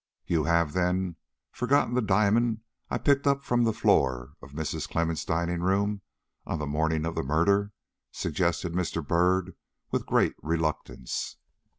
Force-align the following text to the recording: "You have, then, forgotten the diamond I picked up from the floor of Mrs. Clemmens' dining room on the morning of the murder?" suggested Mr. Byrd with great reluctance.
"You 0.25 0.45
have, 0.45 0.73
then, 0.73 1.15
forgotten 1.51 1.93
the 1.93 2.01
diamond 2.01 2.61
I 2.89 2.97
picked 2.97 3.27
up 3.27 3.43
from 3.43 3.63
the 3.65 3.71
floor 3.71 4.33
of 4.41 4.53
Mrs. 4.53 4.89
Clemmens' 4.89 5.23
dining 5.27 5.61
room 5.61 6.01
on 6.43 6.57
the 6.57 6.65
morning 6.65 7.05
of 7.05 7.13
the 7.13 7.21
murder?" 7.21 7.71
suggested 8.11 8.73
Mr. 8.73 9.07
Byrd 9.07 9.55
with 9.91 10.07
great 10.07 10.33
reluctance. 10.41 11.37